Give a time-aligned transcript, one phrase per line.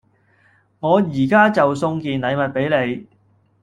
[0.79, 2.63] 我依家就送件禮物畀
[2.95, 3.07] 你